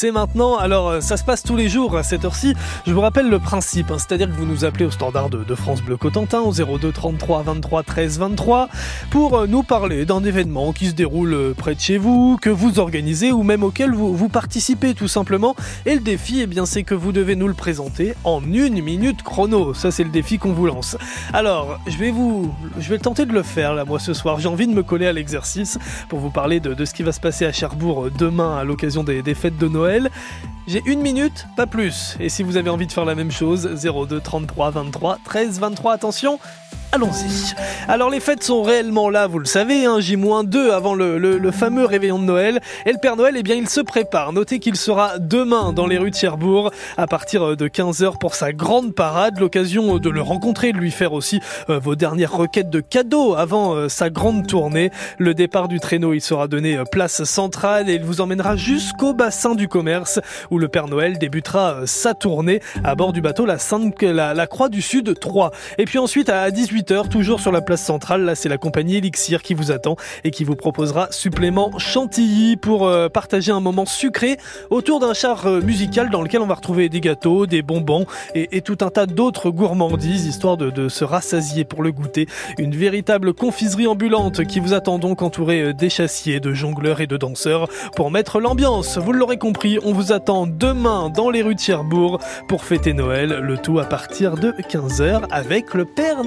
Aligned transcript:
C'est 0.00 0.10
maintenant, 0.10 0.56
alors 0.56 0.88
euh, 0.88 1.00
ça 1.00 1.16
se 1.16 1.22
passe 1.22 1.44
tous 1.44 1.54
les 1.54 1.68
jours 1.68 1.96
à 1.96 2.02
cette 2.02 2.24
heure-ci. 2.24 2.54
Je 2.84 2.92
vous 2.92 3.00
rappelle 3.00 3.30
le 3.30 3.38
principe, 3.38 3.92
hein, 3.92 3.96
c'est-à-dire 3.96 4.26
que 4.26 4.32
vous 4.32 4.44
nous 4.44 4.64
appelez 4.64 4.86
au 4.86 4.90
standard 4.90 5.30
de, 5.30 5.54
France 5.54 5.82
Bleu 5.82 5.96
Cotentin 5.96 6.40
au 6.40 6.50
02 6.52 6.90
33 6.90 7.44
23 7.44 7.84
13 7.84 8.18
23 8.18 8.68
pour 9.12 9.38
euh, 9.38 9.46
nous 9.46 9.62
parler 9.62 10.04
d'un 10.04 10.24
événement 10.24 10.72
qui 10.72 10.88
se 10.88 10.94
déroule 10.94 11.32
euh, 11.32 11.54
près 11.56 11.76
de 11.76 11.80
chez 11.80 11.96
vous, 11.96 12.38
que 12.42 12.50
vous 12.50 12.80
organisez 12.80 13.30
ou 13.30 13.44
même 13.44 13.62
auquel 13.62 13.92
vous, 13.92 14.28
participez 14.28 14.94
tout 14.94 15.06
simplement. 15.06 15.54
Et 15.86 15.94
le 15.94 16.00
défi, 16.00 16.40
eh 16.40 16.48
bien, 16.48 16.66
c'est 16.66 16.82
que 16.82 16.96
vous 16.96 17.12
devez 17.12 17.36
nous 17.36 17.46
le 17.46 17.54
présenter 17.54 18.14
en 18.24 18.42
une 18.42 18.82
minute 18.82 19.22
chrono. 19.22 19.74
Ça, 19.74 19.92
c'est 19.92 20.02
le 20.02 20.10
défi 20.10 20.38
qu'on 20.38 20.54
vous 20.54 20.66
lance. 20.66 20.96
Alors, 21.32 21.78
je 21.86 21.96
vais 21.98 22.10
vous, 22.10 22.52
je 22.80 22.88
vais 22.88 22.98
tenter 22.98 23.26
de 23.26 23.32
le 23.32 23.44
faire 23.44 23.74
là, 23.74 23.84
moi 23.84 24.00
ce 24.00 24.12
soir. 24.12 24.40
J'ai 24.40 24.48
envie 24.48 24.66
de 24.66 24.74
me 24.74 24.82
coller 24.82 25.06
à 25.06 25.12
l'exercice 25.12 25.78
pour 26.08 26.18
vous 26.18 26.30
parler 26.30 26.58
de, 26.58 26.84
ce 26.84 26.94
qui 26.94 27.04
va 27.04 27.12
se 27.12 27.20
passer 27.20 27.46
à 27.46 27.52
Cherbourg 27.52 28.08
demain 28.18 28.56
à 28.56 28.64
l'occasion 28.64 29.04
des 29.04 29.34
fêtes 29.34 29.56
de 29.56 29.68
Noël. 29.68 29.83
J'ai 30.66 30.82
une 30.86 31.00
minute, 31.00 31.46
pas 31.56 31.66
plus. 31.66 32.16
Et 32.20 32.28
si 32.28 32.42
vous 32.42 32.56
avez 32.56 32.70
envie 32.70 32.86
de 32.86 32.92
faire 32.92 33.04
la 33.04 33.14
même 33.14 33.30
chose, 33.30 33.68
02 33.82 34.20
33 34.20 34.70
23 34.70 35.18
13 35.24 35.60
23, 35.60 35.92
attention, 35.92 36.38
Allons-y. 36.94 37.56
Alors 37.88 38.08
les 38.08 38.20
fêtes 38.20 38.44
sont 38.44 38.62
réellement 38.62 39.10
là, 39.10 39.26
vous 39.26 39.40
le 39.40 39.46
savez, 39.46 39.84
hein, 39.84 39.98
J-2 39.98 40.70
avant 40.70 40.94
le, 40.94 41.50
fameux 41.50 41.84
réveillon 41.84 42.20
de 42.20 42.24
Noël. 42.24 42.60
Et 42.86 42.92
le 42.92 42.98
Père 42.98 43.16
Noël, 43.16 43.34
eh 43.36 43.42
bien, 43.42 43.56
il 43.56 43.68
se 43.68 43.80
prépare. 43.80 44.32
Notez 44.32 44.60
qu'il 44.60 44.76
sera 44.76 45.18
demain 45.18 45.72
dans 45.72 45.88
les 45.88 45.98
rues 45.98 46.12
de 46.12 46.14
Cherbourg 46.14 46.70
à 46.96 47.08
partir 47.08 47.56
de 47.56 47.66
15h 47.66 48.18
pour 48.20 48.36
sa 48.36 48.52
grande 48.52 48.94
parade. 48.94 49.40
L'occasion 49.40 49.98
de 49.98 50.08
le 50.08 50.22
rencontrer, 50.22 50.70
de 50.70 50.78
lui 50.78 50.92
faire 50.92 51.14
aussi 51.14 51.40
euh, 51.68 51.80
vos 51.80 51.96
dernières 51.96 52.32
requêtes 52.32 52.70
de 52.70 52.78
cadeaux 52.78 53.34
avant 53.34 53.74
euh, 53.74 53.88
sa 53.88 54.08
grande 54.08 54.46
tournée. 54.46 54.92
Le 55.18 55.34
départ 55.34 55.66
du 55.66 55.80
traîneau, 55.80 56.12
il 56.12 56.20
sera 56.20 56.46
donné 56.46 56.76
euh, 56.76 56.84
place 56.84 57.24
centrale 57.24 57.90
et 57.90 57.94
il 57.94 58.04
vous 58.04 58.20
emmènera 58.20 58.54
jusqu'au 58.54 59.14
bassin 59.14 59.56
du 59.56 59.66
commerce 59.66 60.20
où 60.52 60.60
le 60.60 60.68
Père 60.68 60.86
Noël 60.86 61.18
débutera 61.18 61.86
sa 61.86 62.14
tournée 62.14 62.60
à 62.84 62.94
bord 62.94 63.12
du 63.12 63.20
bateau 63.20 63.46
la, 63.46 63.58
Sainte, 63.58 64.00
la, 64.00 64.32
la 64.32 64.46
Croix 64.46 64.68
du 64.68 64.80
Sud 64.80 65.18
3. 65.18 65.50
Et 65.78 65.86
puis 65.86 65.98
ensuite 65.98 66.28
à 66.28 66.48
18 66.52 66.83
toujours 66.84 67.40
sur 67.40 67.52
la 67.52 67.60
place 67.60 67.82
centrale. 67.82 68.22
Là, 68.24 68.34
c'est 68.34 68.48
la 68.48 68.58
compagnie 68.58 68.96
Elixir 68.96 69.42
qui 69.42 69.54
vous 69.54 69.72
attend 69.72 69.96
et 70.22 70.30
qui 70.30 70.44
vous 70.44 70.56
proposera 70.56 71.08
supplément 71.10 71.78
chantilly 71.78 72.56
pour 72.56 72.86
euh, 72.86 73.08
partager 73.08 73.52
un 73.52 73.60
moment 73.60 73.86
sucré 73.86 74.36
autour 74.70 75.00
d'un 75.00 75.14
char 75.14 75.46
euh, 75.46 75.60
musical 75.60 76.10
dans 76.10 76.22
lequel 76.22 76.40
on 76.40 76.46
va 76.46 76.54
retrouver 76.54 76.88
des 76.88 77.00
gâteaux, 77.00 77.46
des 77.46 77.62
bonbons 77.62 78.06
et, 78.34 78.60
tout 78.60 78.78
un 78.80 78.88
tas 78.88 79.06
d'autres 79.06 79.50
gourmandises 79.50 80.26
histoire 80.26 80.56
de, 80.56 80.88
se 80.88 81.04
rassasier 81.04 81.64
pour 81.64 81.82
le 81.82 81.92
goûter. 81.92 82.26
Une 82.58 82.74
véritable 82.74 83.32
confiserie 83.32 83.86
ambulante 83.86 84.44
qui 84.44 84.60
vous 84.60 84.74
attend 84.74 84.98
donc 84.98 85.22
entourée 85.22 85.62
euh, 85.62 85.72
d'échassiers, 85.72 86.40
de 86.40 86.52
jongleurs 86.52 87.00
et 87.00 87.06
de 87.06 87.16
danseurs 87.16 87.68
pour 87.96 88.10
mettre 88.10 88.40
l'ambiance. 88.40 88.98
Vous 88.98 89.12
l'aurez 89.12 89.38
compris, 89.38 89.78
on 89.84 89.92
vous 89.92 90.12
attend 90.12 90.46
demain 90.46 91.10
dans 91.10 91.30
les 91.30 91.42
rues 91.42 91.54
de 91.54 91.60
Cherbourg 91.60 92.18
pour 92.48 92.64
fêter 92.64 92.92
Noël, 92.92 93.40
le 93.40 93.56
tout 93.58 93.78
à 93.78 93.84
partir 93.84 94.36
de 94.36 94.52
15h 94.52 95.24
avec 95.30 95.74
le 95.74 95.84
Père 95.84 96.24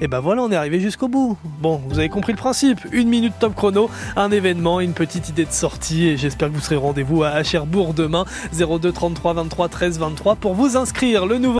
Et 0.00 0.08
ben 0.08 0.20
voilà, 0.20 0.42
on 0.42 0.50
est 0.50 0.56
arrivé 0.56 0.80
jusqu'au 0.80 1.08
bout. 1.08 1.36
Bon, 1.60 1.80
vous 1.88 1.98
avez 1.98 2.08
compris 2.08 2.32
le 2.32 2.38
principe. 2.38 2.80
Une 2.92 3.08
minute 3.08 3.32
top 3.38 3.54
chrono, 3.54 3.88
un 4.16 4.30
événement, 4.30 4.80
une 4.80 4.92
petite 4.92 5.28
idée 5.28 5.44
de 5.44 5.52
sortie. 5.52 6.06
Et 6.08 6.16
j'espère 6.16 6.48
que 6.48 6.54
vous 6.54 6.60
serez 6.60 6.76
rendez-vous 6.76 7.22
à 7.22 7.42
Cherbourg 7.42 7.94
demain, 7.94 8.24
02 8.52 8.92
33 8.92 9.34
23 9.34 9.68
13 9.68 9.98
23 9.98 10.36
pour 10.36 10.54
vous 10.54 10.76
inscrire. 10.76 11.26
Le 11.26 11.38
nouveau 11.38 11.54